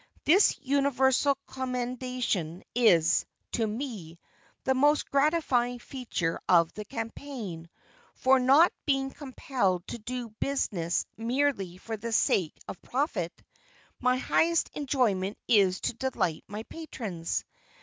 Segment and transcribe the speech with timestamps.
[0.25, 4.17] This universal commendation is, to me,
[4.63, 7.69] the most gratifying feature of the campaign,
[8.15, 13.31] for not being compelled to do business merely for the sake of profit,
[13.99, 17.45] my highest enjoyment is to delight my patrons.